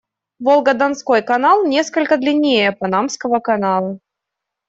Волго-Донской 0.39 1.21
канал 1.21 1.63
несколько 1.67 2.17
длиннее 2.17 2.71
Панамского 2.71 3.39
канала. 3.39 3.99